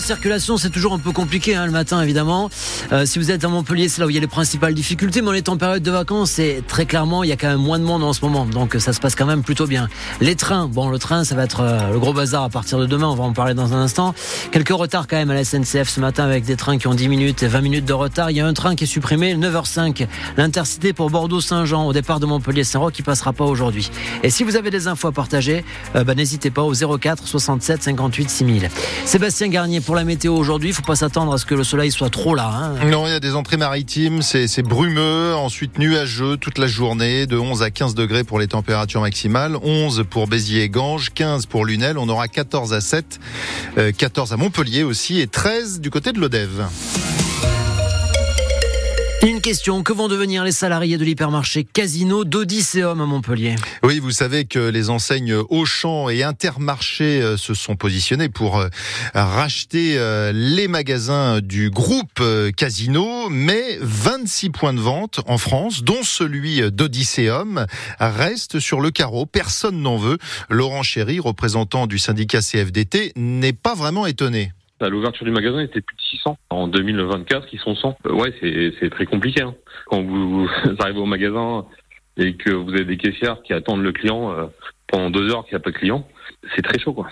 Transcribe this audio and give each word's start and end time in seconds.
circulation, 0.00 0.56
c'est 0.56 0.70
toujours 0.70 0.92
un 0.92 0.98
peu 0.98 1.12
compliqué 1.12 1.54
hein, 1.54 1.66
le 1.66 1.72
matin, 1.72 2.02
évidemment. 2.02 2.50
Euh, 2.92 3.06
si 3.06 3.18
vous 3.18 3.30
êtes 3.30 3.44
à 3.44 3.48
Montpellier, 3.48 3.88
c'est 3.88 4.00
là 4.00 4.06
où 4.06 4.10
il 4.10 4.14
y 4.14 4.18
a 4.18 4.20
les 4.20 4.26
principales 4.26 4.74
difficultés. 4.74 5.22
Mais 5.22 5.28
on 5.28 5.34
est 5.34 5.48
en 5.48 5.56
période 5.56 5.82
de 5.82 5.90
vacances 5.90 6.38
et 6.38 6.62
très 6.66 6.86
clairement, 6.86 7.22
il 7.22 7.30
y 7.30 7.32
a 7.32 7.36
quand 7.36 7.48
même 7.48 7.60
moins 7.60 7.78
de 7.78 7.84
monde 7.84 8.02
en 8.02 8.12
ce 8.12 8.24
moment. 8.24 8.44
Donc 8.46 8.76
ça 8.78 8.92
se 8.92 9.00
passe 9.00 9.14
quand 9.14 9.26
même 9.26 9.42
plutôt 9.42 9.66
bien. 9.66 9.88
Les 10.20 10.36
trains, 10.36 10.66
bon, 10.66 10.88
le 10.88 10.98
train, 10.98 11.24
ça 11.24 11.34
va 11.34 11.44
être 11.44 11.60
euh, 11.60 11.92
le 11.92 11.98
gros 11.98 12.12
bazar 12.12 12.44
à 12.44 12.48
partir 12.48 12.78
de 12.78 12.86
demain. 12.86 13.08
On 13.08 13.14
va 13.14 13.24
en 13.24 13.32
parler 13.32 13.54
dans 13.54 13.72
un 13.72 13.82
instant. 13.82 14.14
Quelques 14.52 14.70
retards 14.70 15.06
quand 15.06 15.16
même 15.16 15.30
à 15.30 15.34
la 15.34 15.44
SNCF 15.44 15.88
ce 15.88 16.00
matin 16.00 16.24
avec 16.24 16.44
des 16.44 16.56
trains 16.56 16.78
qui 16.78 16.86
ont 16.86 16.94
10 16.94 17.08
minutes 17.08 17.42
et 17.42 17.48
20 17.48 17.60
minutes 17.60 17.84
de 17.84 17.92
retard. 17.92 18.30
Il 18.30 18.36
y 18.36 18.40
a 18.40 18.46
un 18.46 18.54
train 18.54 18.74
qui 18.74 18.84
est 18.84 18.88
supprimé, 18.88 19.34
9h05. 19.34 20.06
L'intercité 20.36 20.92
pour 20.92 21.10
Bordeaux-Saint-Jean 21.10 21.86
au 21.86 21.92
départ 21.92 22.20
de 22.20 22.26
Montpellier-Saint-Roch 22.26 22.92
qui 22.92 23.02
passera 23.02 23.32
pas 23.32 23.44
aujourd'hui. 23.44 23.90
Et 24.22 24.30
si 24.30 24.44
vous 24.44 24.56
avez 24.56 24.70
des 24.70 24.88
infos 24.88 25.08
à 25.08 25.12
partager, 25.12 25.64
euh, 25.96 26.04
bah, 26.04 26.14
n'hésitez 26.14 26.50
pas 26.50 26.62
au 26.62 26.72
04 26.74 27.26
67 27.26 27.82
58 27.82 28.30
6000. 28.30 28.70
Sébastien 29.04 29.48
Garnier 29.48 29.80
pour 29.84 29.94
la 29.94 30.04
météo 30.04 30.34
aujourd'hui. 30.34 30.70
Il 30.70 30.74
faut 30.74 30.82
pas 30.82 30.96
s'attendre 30.96 31.32
à 31.32 31.38
ce 31.38 31.46
que 31.46 31.54
le 31.54 31.64
soleil 31.64 31.90
soit 31.90 32.10
trop 32.10 32.34
là. 32.34 32.48
Hein. 32.48 32.86
Non, 32.90 33.06
il 33.06 33.10
y 33.10 33.14
a 33.14 33.20
des 33.20 33.34
entrées 33.34 33.56
maritimes, 33.56 34.22
c'est 34.22 34.62
brumeux, 34.62 35.34
ensuite 35.34 35.78
nuageux 35.78 36.36
toute 36.36 36.58
la 36.58 36.66
journée, 36.66 37.26
de 37.26 37.36
11 37.36 37.62
à 37.62 37.70
15 37.70 37.94
degrés 37.94 38.24
pour 38.24 38.38
les 38.38 38.48
températures 38.48 39.00
maximales, 39.00 39.56
11 39.62 40.04
pour 40.08 40.26
Béziers 40.26 40.62
et 40.62 40.68
Ganges, 40.68 41.10
15 41.14 41.46
pour 41.46 41.64
Lunel, 41.64 41.98
on 41.98 42.08
aura 42.08 42.28
14 42.28 42.72
à 42.72 42.80
7, 42.80 43.20
14 43.96 44.32
euh, 44.32 44.34
à 44.34 44.36
Montpellier 44.36 44.82
aussi 44.82 45.20
et 45.20 45.26
13 45.26 45.80
du 45.80 45.90
côté 45.90 46.12
de 46.12 46.20
l'Odève. 46.20 46.66
Une 49.26 49.40
question, 49.40 49.82
que 49.82 49.94
vont 49.94 50.08
devenir 50.08 50.44
les 50.44 50.52
salariés 50.52 50.98
de 50.98 51.04
l'hypermarché 51.04 51.64
Casino 51.64 52.24
d'Odysseum 52.24 53.00
à 53.00 53.06
Montpellier? 53.06 53.56
Oui, 53.82 53.98
vous 53.98 54.10
savez 54.10 54.44
que 54.44 54.58
les 54.58 54.90
enseignes 54.90 55.34
Auchan 55.48 56.10
et 56.10 56.22
Intermarché 56.22 57.22
euh, 57.22 57.38
se 57.38 57.54
sont 57.54 57.74
positionnés 57.74 58.28
pour 58.28 58.58
euh, 58.58 58.68
racheter 59.14 59.94
euh, 59.96 60.30
les 60.34 60.68
magasins 60.68 61.40
du 61.40 61.70
groupe 61.70 62.22
Casino, 62.54 63.30
mais 63.30 63.78
26 63.80 64.50
points 64.50 64.74
de 64.74 64.80
vente 64.80 65.20
en 65.26 65.38
France, 65.38 65.84
dont 65.84 66.02
celui 66.02 66.70
d'Odysseum, 66.70 67.64
restent 68.00 68.60
sur 68.60 68.82
le 68.82 68.90
carreau. 68.90 69.24
Personne 69.24 69.80
n'en 69.80 69.96
veut. 69.96 70.18
Laurent 70.50 70.82
Chéry, 70.82 71.18
représentant 71.18 71.86
du 71.86 71.98
syndicat 71.98 72.42
CFDT, 72.42 73.14
n'est 73.16 73.54
pas 73.54 73.74
vraiment 73.74 74.04
étonné. 74.04 74.52
À 74.80 74.88
l'ouverture 74.88 75.24
du 75.24 75.30
magasin, 75.30 75.60
il 75.60 75.66
était 75.66 75.80
plus 75.80 75.96
de 75.96 76.02
600. 76.02 76.36
En 76.50 76.66
2024, 76.66 77.48
ils 77.52 77.60
sont 77.60 77.76
100. 77.76 77.96
Euh, 78.06 78.12
ouais, 78.12 78.34
c'est 78.40 78.90
très 78.90 79.06
compliqué. 79.06 79.42
Hein. 79.42 79.54
Quand 79.86 80.02
vous, 80.02 80.48
arrivez 80.80 80.98
au 80.98 81.06
magasin 81.06 81.64
et 82.16 82.34
que 82.34 82.50
vous 82.50 82.70
avez 82.70 82.84
des 82.84 82.96
caissières 82.96 83.42
qui 83.42 83.52
attendent 83.52 83.82
le 83.82 83.92
client 83.92 84.32
euh, 84.32 84.46
pendant 84.88 85.10
deux 85.10 85.30
heures 85.30 85.44
qu'il 85.44 85.54
n'y 85.54 85.60
a 85.60 85.64
pas 85.64 85.70
de 85.70 85.76
client, 85.76 86.06
c'est 86.54 86.62
très 86.62 86.78
chaud, 86.78 86.92
quoi. 86.92 87.08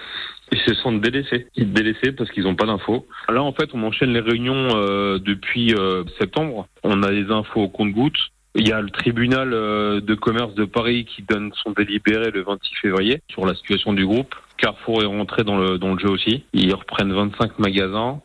Ils 0.51 0.61
se 0.61 0.75
sentent 0.75 1.01
délaissés. 1.01 1.47
Ils 1.55 1.73
délaissés 1.73 2.13
parce 2.13 2.31
qu'ils 2.31 2.43
n'ont 2.45 2.57
pas 2.57 2.67
d'infos. 2.67 3.07
Là, 3.29 3.43
en 3.43 3.53
fait, 3.53 3.71
on 3.75 3.83
enchaîne 3.85 4.13
les 4.13 4.21
réunions 4.21 4.69
euh, 4.75 5.19
depuis 5.19 5.75
septembre. 6.19 6.67
On 6.83 7.03
a 7.03 7.11
les 7.11 7.31
infos 7.31 7.63
au 7.63 7.69
compte-gouttes. 7.69 8.19
Il 8.55 8.69
y 8.69 8.73
a 8.73 8.83
le 8.83 8.91
tribunal 8.91 9.51
de 9.51 10.15
commerce 10.15 10.55
de 10.55 10.67
Paris 10.67 11.07
qui 11.07 11.23
donne 11.23 11.53
son 11.55 11.71
délibéré 11.71 12.31
le 12.31 12.43
26 12.43 12.75
février 12.83 13.23
sur 13.31 13.47
la 13.47 13.55
situation 13.55 13.95
du 13.95 14.05
groupe. 14.05 14.35
Carrefour 14.57 15.03
est 15.03 15.07
rentré 15.07 15.45
dans 15.45 15.59
le, 15.59 15.79
dans 15.79 15.95
le 15.95 15.99
jeu 15.99 16.11
aussi. 16.11 16.45
Ils 16.53 16.75
reprennent 16.75 17.13
25 17.13 17.59
magasins. 17.59 18.21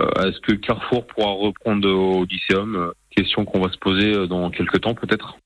Euh, 0.00 0.08
est-ce 0.24 0.40
que 0.40 0.52
Carrefour 0.52 1.06
pourra 1.06 1.32
reprendre 1.32 1.88
au 1.88 2.22
Odysseum? 2.22 2.76
Euh, 2.76 2.92
Question 3.18 3.44
qu'on 3.44 3.60
va 3.60 3.72
se 3.72 3.78
poser 3.78 4.14
euh, 4.14 4.26
dans 4.28 4.48
quelques 4.50 4.80
temps 4.80 4.94
peut-être. 4.94 5.38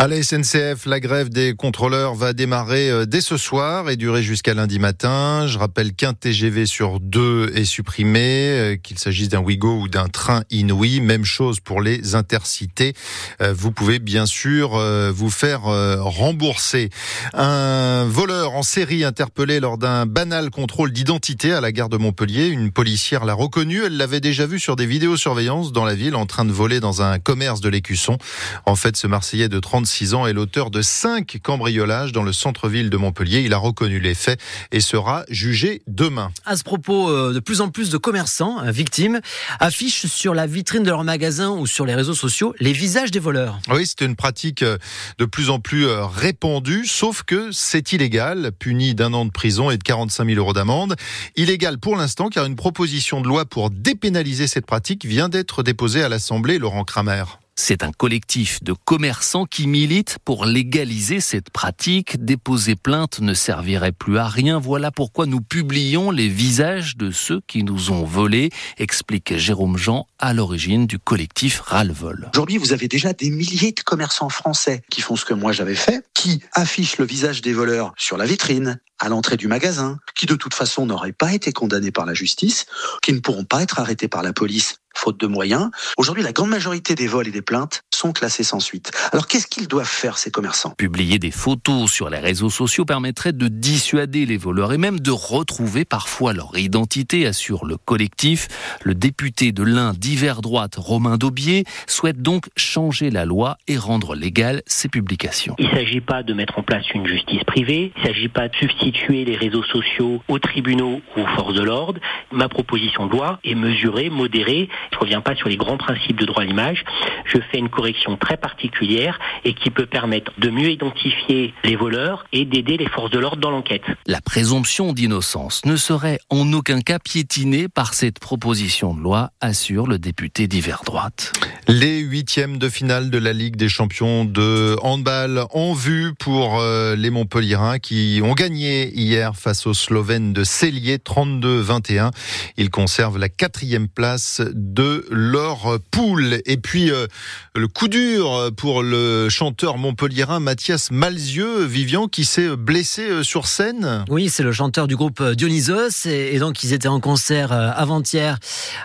À 0.00 0.08
la 0.08 0.22
SNCF, 0.22 0.86
la 0.86 0.98
grève 0.98 1.28
des 1.28 1.54
contrôleurs 1.54 2.14
va 2.14 2.32
démarrer 2.32 2.88
euh, 2.88 3.04
dès 3.04 3.20
ce 3.20 3.36
soir 3.36 3.90
et 3.90 3.96
durer 3.96 4.22
jusqu'à 4.22 4.54
lundi 4.54 4.78
matin. 4.78 5.46
Je 5.46 5.58
rappelle 5.58 5.92
qu'un 5.92 6.14
TGV 6.14 6.64
sur 6.64 7.00
deux 7.00 7.52
est 7.54 7.66
supprimé, 7.66 8.22
euh, 8.24 8.76
qu'il 8.76 8.98
s'agisse 8.98 9.28
d'un 9.28 9.40
Ouigo 9.40 9.78
ou 9.78 9.88
d'un 9.88 10.08
train 10.08 10.44
Inouï. 10.48 11.02
Même 11.02 11.26
chose 11.26 11.60
pour 11.60 11.82
les 11.82 12.14
intercités. 12.14 12.94
Euh, 13.42 13.52
vous 13.54 13.72
pouvez 13.72 13.98
bien 13.98 14.24
sûr 14.24 14.70
vous 15.12 15.28
faire 15.28 15.64
rembourser. 15.64 16.88
Un 17.34 18.06
voleur 18.06 18.54
en 18.54 18.62
série 18.62 19.04
interpellé 19.04 19.60
lors 19.60 19.76
d'un 19.76 20.06
banal 20.06 20.48
contrôle 20.48 20.92
d'identité 20.92 21.52
à 21.52 21.60
la 21.60 21.72
gare 21.72 21.90
de 21.90 21.98
Montpellier. 21.98 22.46
Une 22.46 22.70
policière 22.70 23.26
l'a 23.26 23.34
reconnu. 23.34 23.82
Elle 23.84 23.98
l'avait 23.98 24.20
déjà 24.20 24.46
vu 24.46 24.58
sur 24.58 24.76
des 24.76 24.86
vidéosurveillances 24.86 25.72
dans 25.72 25.84
la 25.84 25.94
ville 25.94 26.14
en 26.14 26.24
train 26.24 26.46
de 26.46 26.52
voler 26.52 26.80
dans 26.80 27.02
un 27.02 27.18
commerce 27.18 27.60
de 27.60 27.68
l'écusson. 27.68 28.16
En 28.64 28.76
fait, 28.76 28.96
ce 28.96 29.06
Marseillais 29.06 29.50
de 29.50 29.58
30 29.58 29.89
6 29.90 30.14
ans, 30.14 30.26
est 30.26 30.32
l'auteur 30.32 30.70
de 30.70 30.82
cinq 30.82 31.38
cambriolages 31.42 32.12
dans 32.12 32.22
le 32.22 32.32
centre-ville 32.32 32.90
de 32.90 32.96
Montpellier. 32.96 33.40
Il 33.40 33.52
a 33.52 33.58
reconnu 33.58 34.00
les 34.00 34.14
faits 34.14 34.40
et 34.72 34.80
sera 34.80 35.24
jugé 35.28 35.82
demain. 35.86 36.30
À 36.46 36.56
ce 36.56 36.64
propos, 36.64 37.10
euh, 37.10 37.32
de 37.32 37.40
plus 37.40 37.60
en 37.60 37.68
plus 37.68 37.90
de 37.90 37.98
commerçants 37.98 38.62
euh, 38.62 38.70
victimes 38.70 39.20
affichent 39.58 40.06
sur 40.06 40.34
la 40.34 40.46
vitrine 40.46 40.82
de 40.82 40.90
leur 40.90 41.04
magasin 41.04 41.50
ou 41.50 41.66
sur 41.66 41.84
les 41.84 41.94
réseaux 41.94 42.14
sociaux 42.14 42.54
les 42.60 42.72
visages 42.72 43.10
des 43.10 43.18
voleurs. 43.18 43.58
Oui, 43.68 43.86
c'est 43.86 44.04
une 44.04 44.16
pratique 44.16 44.62
euh, 44.62 44.78
de 45.18 45.24
plus 45.24 45.50
en 45.50 45.60
plus 45.60 45.86
répandue, 45.86 46.86
sauf 46.86 47.22
que 47.22 47.50
c'est 47.52 47.92
illégal, 47.92 48.52
puni 48.58 48.94
d'un 48.94 49.12
an 49.12 49.24
de 49.24 49.30
prison 49.30 49.70
et 49.70 49.76
de 49.76 49.82
45 49.82 50.26
000 50.26 50.38
euros 50.38 50.52
d'amende. 50.52 50.96
Illégal 51.36 51.78
pour 51.78 51.96
l'instant, 51.96 52.28
car 52.28 52.46
une 52.46 52.56
proposition 52.56 53.20
de 53.20 53.28
loi 53.28 53.44
pour 53.44 53.70
dépénaliser 53.70 54.46
cette 54.46 54.66
pratique 54.66 55.04
vient 55.04 55.28
d'être 55.28 55.62
déposée 55.62 56.02
à 56.02 56.08
l'Assemblée, 56.08 56.58
Laurent 56.58 56.84
Kramer. 56.84 57.24
C'est 57.62 57.84
un 57.84 57.92
collectif 57.92 58.64
de 58.64 58.72
commerçants 58.72 59.44
qui 59.44 59.66
milite 59.66 60.16
pour 60.24 60.46
légaliser 60.46 61.20
cette 61.20 61.50
pratique. 61.50 62.24
Déposer 62.24 62.74
plainte 62.74 63.20
ne 63.20 63.34
servirait 63.34 63.92
plus 63.92 64.16
à 64.16 64.26
rien. 64.26 64.58
Voilà 64.58 64.90
pourquoi 64.90 65.26
nous 65.26 65.42
publions 65.42 66.10
les 66.10 66.28
visages 66.28 66.96
de 66.96 67.10
ceux 67.10 67.42
qui 67.46 67.62
nous 67.62 67.90
ont 67.90 68.02
volés, 68.02 68.48
explique 68.78 69.36
Jérôme 69.36 69.76
Jean 69.76 70.06
à 70.18 70.32
l'origine 70.32 70.86
du 70.86 70.98
collectif 70.98 71.60
Ralvol. 71.60 72.30
Aujourd'hui, 72.32 72.56
vous 72.56 72.72
avez 72.72 72.88
déjà 72.88 73.12
des 73.12 73.28
milliers 73.28 73.72
de 73.72 73.82
commerçants 73.82 74.30
français 74.30 74.82
qui 74.90 75.02
font 75.02 75.14
ce 75.14 75.26
que 75.26 75.34
moi 75.34 75.52
j'avais 75.52 75.74
fait, 75.74 76.02
qui 76.14 76.42
affichent 76.54 76.96
le 76.96 77.04
visage 77.04 77.42
des 77.42 77.52
voleurs 77.52 77.92
sur 77.98 78.16
la 78.16 78.24
vitrine, 78.24 78.80
à 78.98 79.10
l'entrée 79.10 79.36
du 79.36 79.48
magasin, 79.48 79.98
qui 80.14 80.24
de 80.24 80.34
toute 80.34 80.54
façon 80.54 80.86
n'auraient 80.86 81.12
pas 81.12 81.34
été 81.34 81.52
condamnés 81.52 81.92
par 81.92 82.06
la 82.06 82.14
justice, 82.14 82.64
qui 83.02 83.12
ne 83.12 83.20
pourront 83.20 83.44
pas 83.44 83.62
être 83.62 83.78
arrêtés 83.78 84.08
par 84.08 84.22
la 84.22 84.32
police 84.32 84.79
faute 85.00 85.18
de 85.18 85.26
moyens. 85.26 85.70
Aujourd'hui, 85.96 86.22
la 86.22 86.32
grande 86.32 86.50
majorité 86.50 86.94
des 86.94 87.06
vols 87.06 87.26
et 87.26 87.30
des 87.30 87.42
plaintes 87.42 87.84
sont 88.00 88.12
classés 88.12 88.44
sans 88.44 88.60
suite. 88.60 88.90
Alors 89.12 89.26
qu'est-ce 89.26 89.46
qu'ils 89.46 89.68
doivent 89.68 89.86
faire, 89.86 90.16
ces 90.16 90.30
commerçants? 90.30 90.70
Publier 90.70 91.18
des 91.18 91.30
photos 91.30 91.90
sur 91.90 92.08
les 92.08 92.18
réseaux 92.18 92.48
sociaux 92.48 92.86
permettrait 92.86 93.32
de 93.32 93.48
dissuader 93.48 94.24
les 94.24 94.38
voleurs 94.38 94.72
et 94.72 94.78
même 94.78 95.00
de 95.00 95.10
retrouver 95.10 95.84
parfois 95.84 96.32
leur 96.32 96.56
identité, 96.56 97.26
assure 97.26 97.66
le 97.66 97.76
collectif. 97.76 98.48
Le 98.82 98.94
député 98.94 99.52
de 99.52 99.62
l'Ain 99.62 99.92
d'hiver 99.92 100.40
droite, 100.40 100.76
Romain 100.76 101.18
Daubier, 101.18 101.64
souhaite 101.86 102.22
donc 102.22 102.48
changer 102.56 103.10
la 103.10 103.26
loi 103.26 103.58
et 103.68 103.76
rendre 103.76 104.14
légales 104.14 104.62
ces 104.66 104.88
publications. 104.88 105.54
Il 105.58 105.66
ne 105.68 105.74
s'agit 105.74 106.00
pas 106.00 106.22
de 106.22 106.32
mettre 106.32 106.58
en 106.58 106.62
place 106.62 106.88
une 106.94 107.06
justice 107.06 107.44
privée, 107.44 107.92
il 107.96 108.02
ne 108.02 108.06
s'agit 108.06 108.28
pas 108.28 108.48
de 108.48 108.56
substituer 108.56 109.26
les 109.26 109.36
réseaux 109.36 109.64
sociaux 109.64 110.22
aux 110.28 110.38
tribunaux 110.38 111.02
ou 111.16 111.20
aux 111.20 111.26
forces 111.36 111.54
de 111.54 111.62
l'ordre. 111.62 112.00
Ma 112.32 112.48
proposition 112.48 113.06
de 113.06 113.12
loi 113.12 113.40
est 113.44 113.54
mesurée, 113.54 114.08
modérée 114.08 114.68
je 114.90 114.96
ne 114.96 115.00
reviens 115.00 115.20
pas 115.20 115.34
sur 115.34 115.48
les 115.48 115.56
grands 115.56 115.76
principes 115.76 116.18
de 116.18 116.26
droit 116.26 116.42
à 116.42 116.46
l'image. 116.46 116.84
Je 117.24 117.38
fais 117.50 117.58
une 117.58 117.68
correction 117.68 117.89
très 118.20 118.36
particulière 118.36 119.18
et 119.44 119.54
qui 119.54 119.70
peut 119.70 119.86
permettre 119.86 120.32
de 120.38 120.50
mieux 120.50 120.70
identifier 120.70 121.54
les 121.64 121.76
voleurs 121.76 122.24
et 122.32 122.44
d'aider 122.44 122.76
les 122.76 122.88
forces 122.88 123.10
de 123.10 123.18
l'ordre 123.18 123.40
dans 123.40 123.50
l'enquête. 123.50 123.82
La 124.06 124.20
présomption 124.20 124.92
d'innocence 124.92 125.64
ne 125.64 125.76
serait 125.76 126.18
en 126.30 126.52
aucun 126.52 126.80
cas 126.80 126.98
piétinée 126.98 127.68
par 127.68 127.94
cette 127.94 128.18
proposition 128.18 128.94
de 128.94 129.00
loi, 129.00 129.30
assure 129.40 129.86
le 129.86 129.98
député 129.98 130.46
d'hiver 130.46 130.82
droite. 130.84 131.32
Les 131.68 131.98
huitièmes 131.98 132.58
de 132.58 132.68
finale 132.68 133.10
de 133.10 133.18
la 133.18 133.32
Ligue 133.32 133.56
des 133.56 133.68
champions 133.68 134.24
de 134.24 134.76
handball 134.82 135.44
en 135.52 135.72
vue 135.72 136.12
pour 136.18 136.58
euh, 136.58 136.96
les 136.96 137.10
Montpellierins 137.10 137.78
qui 137.78 138.20
ont 138.24 138.34
gagné 138.34 138.90
hier 138.98 139.36
face 139.36 139.66
aux 139.66 139.74
Slovènes 139.74 140.32
de 140.32 140.44
Cellier 140.44 140.98
32-21. 140.98 142.10
Ils 142.56 142.70
conservent 142.70 143.18
la 143.18 143.28
quatrième 143.28 143.88
place 143.88 144.42
de 144.52 145.06
leur 145.10 145.78
poule. 145.90 146.40
Et 146.46 146.56
puis, 146.56 146.90
euh, 146.90 147.06
le 147.54 147.68
coup 147.68 147.79
coup 147.80 147.88
dur 147.88 148.50
pour 148.58 148.82
le 148.82 149.30
chanteur 149.30 149.78
montpelliérain 149.78 150.38
Mathias 150.38 150.90
Malzieux, 150.90 151.64
Vivian, 151.64 152.08
qui 152.08 152.26
s'est 152.26 152.54
blessé 152.54 153.22
sur 153.22 153.46
scène. 153.46 154.04
Oui, 154.10 154.28
c'est 154.28 154.42
le 154.42 154.52
chanteur 154.52 154.86
du 154.86 154.96
groupe 154.96 155.22
Dionysos. 155.22 156.04
Et, 156.04 156.38
donc, 156.38 156.62
ils 156.62 156.74
étaient 156.74 156.88
en 156.88 157.00
concert 157.00 157.52
avant-hier 157.52 158.36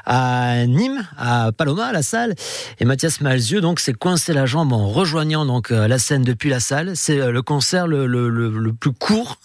à 0.05 0.65
Nîmes, 0.65 1.05
à 1.17 1.51
Paloma, 1.51 1.87
à 1.87 1.91
la 1.91 2.03
salle. 2.03 2.35
Et 2.79 2.85
Mathias 2.85 3.19
Malzieux, 3.19 3.59
donc, 3.59 3.81
s'est 3.81 3.91
coincé 3.91 4.31
la 4.31 4.45
jambe 4.45 4.71
en 4.71 4.87
rejoignant 4.87 5.45
donc 5.45 5.71
la 5.71 5.99
scène 5.99 6.23
depuis 6.23 6.49
la 6.49 6.61
salle. 6.61 6.93
C'est 6.95 7.17
le 7.29 7.41
concert 7.41 7.87
le, 7.87 8.07
le, 8.07 8.29
le, 8.29 8.71
plus 8.71 8.93
court. 8.93 9.39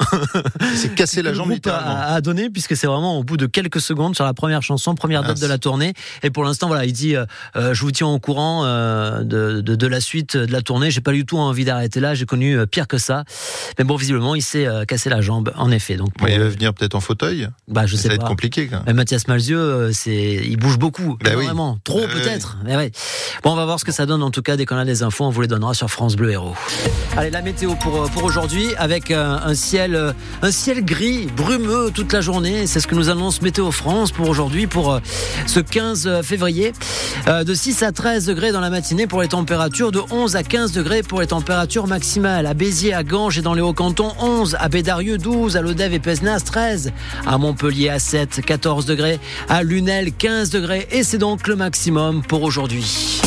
Il 0.60 0.78
s'est 0.78 0.90
cassé 0.90 1.22
la 1.24 1.34
jambe 1.34 1.50
littéralement. 1.50 1.96
À, 1.96 2.14
à 2.14 2.20
donner, 2.20 2.50
puisque 2.50 2.76
c'est 2.76 2.86
vraiment 2.86 3.18
au 3.18 3.24
bout 3.24 3.36
de 3.36 3.46
quelques 3.46 3.80
secondes 3.80 4.14
sur 4.14 4.24
la 4.24 4.32
première 4.32 4.62
chanson, 4.62 4.94
première 4.94 5.24
date 5.24 5.40
de 5.40 5.46
la 5.48 5.58
tournée. 5.58 5.92
Et 6.22 6.30
pour 6.30 6.44
l'instant, 6.44 6.68
voilà, 6.68 6.84
il 6.84 6.92
dit, 6.92 7.16
euh, 7.16 7.24
euh, 7.56 7.74
je 7.74 7.80
vous 7.80 7.90
tiens 7.90 8.06
au 8.06 8.20
courant 8.20 8.62
euh, 8.64 9.24
de, 9.24 9.39
de, 9.60 9.60
de, 9.60 9.86
la 9.86 10.00
suite 10.00 10.36
de 10.36 10.52
la 10.52 10.62
tournée. 10.62 10.90
J'ai 10.90 11.00
pas 11.00 11.12
du 11.12 11.24
tout 11.24 11.38
envie 11.38 11.64
d'arrêter 11.64 12.00
là. 12.00 12.14
J'ai 12.14 12.26
connu 12.26 12.56
pire 12.66 12.88
que 12.88 12.98
ça. 12.98 13.24
Mais 13.78 13.84
bon, 13.84 13.96
visiblement, 13.96 14.34
il 14.34 14.42
s'est 14.42 14.66
cassé 14.86 15.10
la 15.10 15.20
jambe, 15.20 15.52
en 15.56 15.70
effet. 15.70 15.96
Donc, 15.96 16.10
il 16.26 16.38
va 16.38 16.48
venir 16.48 16.74
peut-être 16.74 16.94
en 16.94 17.00
fauteuil. 17.00 17.48
Bah, 17.68 17.86
je 17.86 17.96
ça 17.96 18.02
sais 18.02 18.08
va 18.08 18.16
pas. 18.16 18.22
être 18.22 18.28
compliqué. 18.28 18.66
Quand 18.66 18.76
même. 18.76 18.84
Mais 18.86 18.92
Mathias 18.94 19.28
Malzieux, 19.28 19.90
c'est, 19.92 20.40
il 20.44 20.56
bouge 20.56 20.78
beaucoup, 20.78 21.16
bah 21.22 21.34
vraiment, 21.34 21.78
trop 21.84 22.00
bah 22.00 22.12
peut-être. 22.12 22.58
Oui. 22.64 22.74
Ouais. 22.74 22.92
Bon, 23.42 23.52
on 23.52 23.56
va 23.56 23.64
voir 23.64 23.80
ce 23.80 23.84
que 23.84 23.92
ça 23.92 24.06
donne. 24.06 24.22
En 24.22 24.30
tout 24.30 24.42
cas, 24.42 24.56
dès 24.56 24.66
qu'on 24.66 24.76
a 24.76 24.84
les 24.84 25.02
infos, 25.02 25.24
on 25.24 25.30
vous 25.30 25.42
les 25.42 25.48
donnera 25.48 25.74
sur 25.74 25.90
France 25.90 26.16
Bleu 26.16 26.30
Héros. 26.30 26.54
Allez, 27.16 27.30
la 27.30 27.42
météo 27.42 27.74
pour 27.74 28.10
pour 28.10 28.24
aujourd'hui, 28.24 28.68
avec 28.76 29.10
un 29.10 29.54
ciel, 29.54 30.14
un 30.42 30.50
ciel 30.50 30.84
gris, 30.84 31.26
brumeux 31.36 31.90
toute 31.92 32.12
la 32.12 32.20
journée. 32.20 32.66
C'est 32.66 32.80
ce 32.80 32.86
que 32.86 32.94
nous 32.94 33.08
annonce 33.08 33.42
Météo 33.42 33.70
France 33.70 34.12
pour 34.12 34.28
aujourd'hui, 34.28 34.66
pour 34.66 35.00
ce 35.46 35.60
15 35.60 36.22
février. 36.22 36.72
Euh, 37.28 37.44
de 37.44 37.54
6 37.54 37.82
à 37.82 37.92
13 37.92 38.26
degrés 38.26 38.52
dans 38.52 38.60
la 38.60 38.70
matinée 38.70 39.06
pour 39.06 39.22
les 39.22 39.28
températures, 39.30 39.92
de 39.92 40.00
11 40.10 40.36
à 40.36 40.42
15 40.42 40.72
degrés 40.72 41.02
pour 41.02 41.20
les 41.20 41.28
températures 41.28 41.86
maximales. 41.86 42.46
À 42.46 42.52
Béziers, 42.52 42.92
à 42.92 43.02
Ganges 43.02 43.38
et 43.38 43.42
dans 43.42 43.54
les 43.54 43.62
Hauts-Cantons, 43.62 44.12
11. 44.20 44.56
À 44.60 44.68
Bédarieux, 44.68 45.16
12. 45.16 45.56
À 45.56 45.62
Lodève 45.62 45.94
et 45.94 45.98
Pézenas, 45.98 46.40
13. 46.40 46.92
À 47.26 47.38
Montpellier, 47.38 47.88
à 47.88 47.98
7, 47.98 48.42
14 48.44 48.84
degrés. 48.84 49.18
À 49.48 49.62
Lunel, 49.62 50.12
15 50.12 50.50
degrés. 50.50 50.86
Et 50.90 51.02
c'est 51.02 51.18
donc 51.18 51.46
le 51.48 51.56
maximum 51.56 52.22
pour 52.22 52.42
aujourd'hui. 52.42 53.19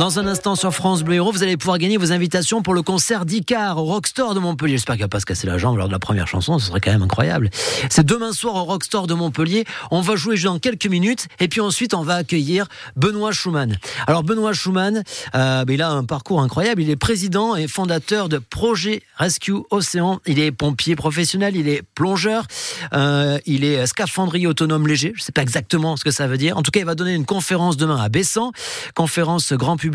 Dans 0.00 0.18
un 0.18 0.26
instant 0.26 0.54
sur 0.54 0.72
France 0.72 1.02
Bleu 1.02 1.16
Héros, 1.16 1.30
vous 1.30 1.42
allez 1.42 1.58
pouvoir 1.58 1.76
gagner 1.76 1.98
vos 1.98 2.10
invitations 2.10 2.62
pour 2.62 2.72
le 2.72 2.80
concert 2.80 3.26
d'Icar 3.26 3.76
au 3.76 3.84
Rockstore 3.84 4.34
de 4.34 4.40
Montpellier. 4.40 4.78
J'espère 4.78 4.94
qu'il 4.94 5.04
va 5.04 5.08
pas 5.08 5.20
se 5.20 5.26
casser 5.26 5.46
la 5.46 5.58
jambe 5.58 5.76
lors 5.76 5.88
de 5.88 5.92
la 5.92 5.98
première 5.98 6.26
chanson, 6.26 6.58
ce 6.58 6.68
serait 6.68 6.80
quand 6.80 6.90
même 6.90 7.02
incroyable. 7.02 7.50
C'est 7.90 8.06
demain 8.06 8.32
soir 8.32 8.54
au 8.54 8.64
Rockstore 8.64 9.06
de 9.06 9.12
Montpellier. 9.12 9.66
On 9.90 10.00
va 10.00 10.16
jouer 10.16 10.38
dans 10.38 10.58
quelques 10.58 10.86
minutes 10.86 11.28
et 11.38 11.48
puis 11.48 11.60
ensuite 11.60 11.92
on 11.92 12.02
va 12.02 12.14
accueillir 12.14 12.66
Benoît 12.96 13.32
Schumann. 13.32 13.76
Alors 14.06 14.22
Benoît 14.22 14.54
Schumann, 14.54 15.02
euh, 15.34 15.64
il 15.68 15.82
a 15.82 15.90
un 15.90 16.04
parcours 16.04 16.40
incroyable. 16.40 16.80
Il 16.80 16.88
est 16.88 16.96
président 16.96 17.54
et 17.54 17.68
fondateur 17.68 18.30
de 18.30 18.38
Projet 18.38 19.02
Rescue 19.16 19.56
Océan. 19.68 20.20
Il 20.24 20.38
est 20.38 20.50
pompier 20.50 20.96
professionnel, 20.96 21.56
il 21.56 21.68
est 21.68 21.82
plongeur, 21.94 22.46
euh, 22.94 23.38
il 23.44 23.64
est 23.64 23.86
scaphandrier 23.86 24.46
autonome 24.46 24.88
léger. 24.88 25.12
Je 25.14 25.20
sais 25.20 25.32
pas 25.32 25.42
exactement 25.42 25.98
ce 25.98 26.04
que 26.04 26.10
ça 26.10 26.26
veut 26.26 26.38
dire. 26.38 26.56
En 26.56 26.62
tout 26.62 26.70
cas, 26.70 26.80
il 26.80 26.86
va 26.86 26.94
donner 26.94 27.12
une 27.14 27.26
conférence 27.26 27.76
demain 27.76 28.02
à 28.02 28.08
Bessan, 28.08 28.52
conférence 28.94 29.52
grand 29.52 29.76
public 29.76 29.89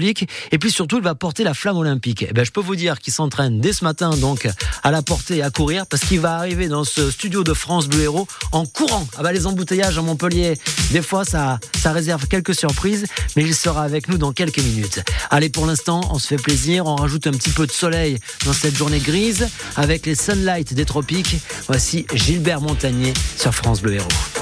et 0.52 0.58
puis 0.58 0.72
surtout 0.72 0.98
il 0.98 1.04
va 1.04 1.16
porter 1.16 1.44
la 1.44 1.54
flamme 1.54 1.78
olympique. 1.78 2.24
Et 2.24 2.34
ben, 2.34 2.46
je 2.46 2.52
peux 2.52 2.62
vous 2.62 2.76
dire 2.76 3.00
qu'il 3.00 3.14
s'entraîne 3.14 3.60
dès 3.60 3.74
ce 3.74 3.84
matin 3.84 4.10
donc 4.18 4.48
à 4.84 4.92
la 4.92 5.02
porter 5.02 5.42
à 5.42 5.50
courir 5.50 5.88
parce 5.88 6.04
qu'il 6.04 6.20
va 6.20 6.36
arriver 6.36 6.68
dans 6.68 6.84
ce 6.84 7.10
studio 7.10 7.44
de 7.44 7.54
France 7.54 7.88
Bleu 7.88 8.04
Héros 8.04 8.28
en 8.52 8.66
courant. 8.66 9.08
Ah 9.18 9.24
ben, 9.24 9.32
les 9.32 9.48
embouteillages 9.48 9.98
à 9.98 10.02
Montpellier, 10.02 10.56
des 10.92 11.02
fois 11.02 11.26
ça, 11.26 11.60
ça 11.82 11.92
réserve 11.92 12.28
quelques 12.28 12.56
surprises, 12.56 13.06
mais 13.36 13.44
il 13.44 13.56
sera 13.56 13.84
avec 13.84 14.08
nous 14.08 14.18
dans 14.18 14.34
quelques 14.34 14.60
minutes. 14.60 15.02
Allez 15.30 15.50
pour 15.50 15.66
l'instant 15.66 16.02
on 16.12 16.20
se 16.20 16.28
fait 16.28 16.42
plaisir, 16.42 16.86
on 16.86 16.96
rajoute 16.96 17.28
un 17.28 17.32
petit 17.32 17.52
peu 17.52 17.66
de 17.66 17.72
soleil 17.72 18.20
dans 18.46 18.54
cette 18.54 18.76
journée 18.76 19.00
grise 19.00 19.48
avec 19.76 20.06
les 20.06 20.16
sunlight 20.16 20.74
des 20.74 20.86
tropiques. 20.86 21.38
Voici 21.68 22.06
Gilbert 22.14 22.62
Montagnier 22.62 23.14
sur 23.38 23.54
France 23.54 23.82
Bleu 23.82 23.96
Héros. 23.96 24.35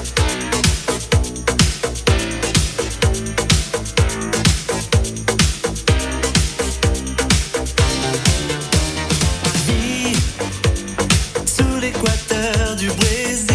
C'est 11.84 11.92
facile. 11.92 13.53